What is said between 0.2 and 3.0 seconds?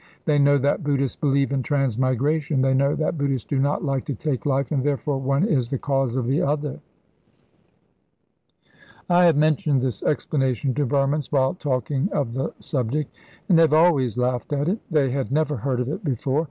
They know that Buddhists believe in transmigration, they know